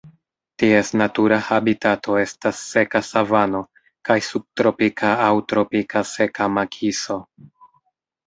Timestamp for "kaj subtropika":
4.09-5.11